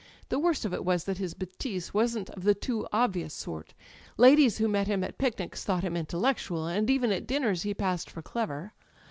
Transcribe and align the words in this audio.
"The 0.29 0.39
worst 0.39 0.65
of 0.65 0.73
it 0.73 0.83
was 0.83 1.03
that 1.03 1.19
his 1.19 1.35
betise 1.35 1.93
wasn't 1.93 2.31
of 2.31 2.41
the 2.41 2.55
too 2.55 2.87
obvious 2.91 3.35
sort. 3.35 3.75
Ladies 4.17 4.57
who 4.57 4.67
met 4.67 4.87
him 4.87 5.03
at 5.03 5.19
picnics 5.19 5.63
thought 5.63 5.83
him 5.83 5.95
intellectual; 5.95 6.65
and 6.65 6.89
even 6.89 7.11
at 7.11 7.27
dinners 7.27 7.61
he 7.61 7.75
passed 7.75 8.09
for 8.09 8.23
clever. 8.23 8.73